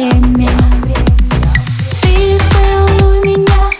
время. 0.00 0.48
Ты 2.00 2.38
целуй 2.50 3.20
меня 3.20 3.70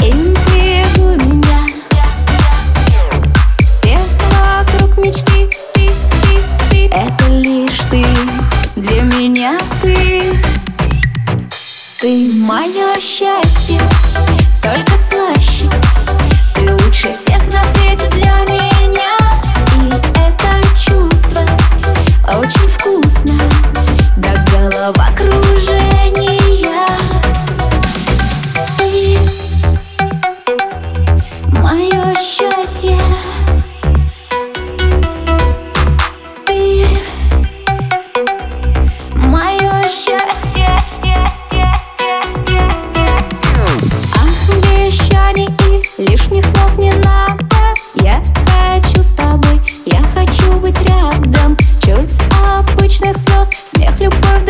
Интригуй 0.00 1.16
меня. 1.16 1.66
Все 3.58 3.98
вокруг 4.30 4.98
мечты 4.98 5.48
Это 6.90 7.28
лишь 7.30 7.80
ты 7.90 8.04
Для 8.76 9.02
меня 9.02 9.58
ты. 9.80 10.34
Ты 12.00 12.32
мое 12.34 12.98
счастье. 12.98 13.80
Лишних 45.98 46.44
слов 46.46 46.78
не 46.78 46.90
надо. 46.90 47.44
Я 47.96 48.22
хочу 48.46 49.02
с 49.02 49.12
тобой, 49.12 49.60
я 49.86 50.02
хочу 50.14 50.52
быть 50.54 50.76
рядом. 50.82 51.56
Чуть 51.80 52.18
обычных 52.58 53.16
слез, 53.16 53.48
смех, 53.50 54.00
любовь, 54.00 54.44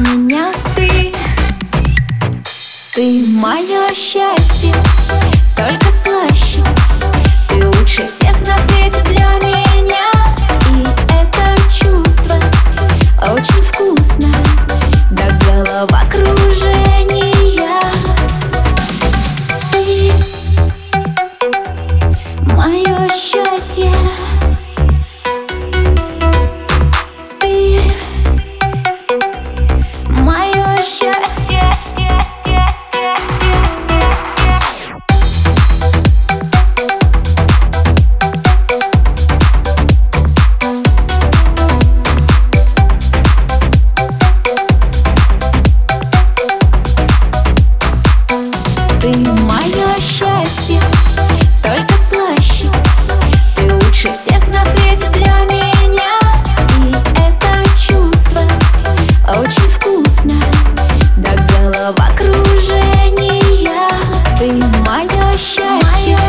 меня 0.00 0.52
ты. 0.74 1.12
Ты 2.94 3.24
мое 3.28 3.92
счастье. 3.92 4.74
show. 65.36 65.62
Why 65.62 66.04
you 66.06 66.19